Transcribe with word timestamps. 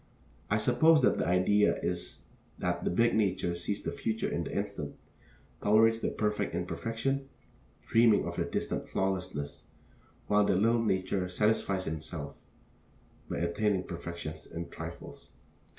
I 0.49 0.57
suppose 0.57 1.03
that 1.03 1.19
the 1.19 1.27
idea 1.27 1.75
is 1.83 2.23
that 2.57 2.83
the 2.83 2.89
big 2.89 3.13
nature 3.13 3.55
sees 3.55 3.83
the 3.83 3.91
future 3.91 4.27
in 4.27 4.45
the 4.45 4.51
instant, 4.57 4.95
tolerates 5.61 5.99
the 5.99 6.09
present 6.09 6.55
imperfection, 6.55 7.29
dreaming 7.85 8.25
of 8.25 8.39
a 8.39 8.45
distant 8.49 8.89
flawlessness; 8.89 9.67
while 10.25 10.43
the 10.43 10.55
little 10.55 10.83
nature 10.83 11.29
satisfies 11.29 11.85
itself 11.85 12.35
by 13.29 13.37
attaining 13.37 13.83
perfection 13.83 14.33
in 14.55 14.69
trifles. 14.69 15.33